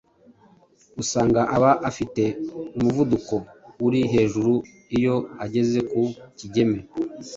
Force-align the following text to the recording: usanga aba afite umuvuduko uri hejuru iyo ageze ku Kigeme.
usanga 1.01 1.41
aba 1.55 1.71
afite 1.89 2.23
umuvuduko 2.77 3.35
uri 3.85 3.99
hejuru 4.13 4.53
iyo 4.97 5.15
ageze 5.45 5.79
ku 5.89 6.01
Kigeme. 6.37 6.79